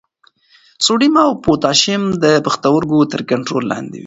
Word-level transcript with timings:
سوډیم 0.85 1.15
او 1.25 1.31
پوټاشیم 1.43 2.03
د 2.23 2.25
پښتورګو 2.45 2.99
تر 3.11 3.21
کنټرول 3.31 3.63
لاندې 3.71 3.97
وي. 3.99 3.99